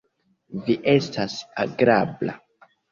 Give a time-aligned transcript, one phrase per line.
[0.69, 1.37] Vi estas
[1.69, 2.41] agrabla.